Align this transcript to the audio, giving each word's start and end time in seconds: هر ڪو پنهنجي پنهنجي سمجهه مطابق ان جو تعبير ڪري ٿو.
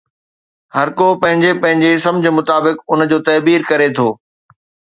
هر 0.75 0.87
ڪو 0.99 1.07
پنهنجي 1.21 1.51
پنهنجي 1.61 1.91
سمجهه 2.05 2.35
مطابق 2.39 2.75
ان 2.91 2.99
جو 3.11 3.17
تعبير 3.29 3.69
ڪري 3.69 3.89
ٿو. 3.97 4.09